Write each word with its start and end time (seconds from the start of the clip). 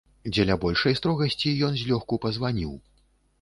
Дзеля 0.35 0.55
большай 0.63 0.95
строгасці 0.99 1.53
ён 1.67 1.77
злёгку 1.83 2.19
пазваніў. 2.25 2.73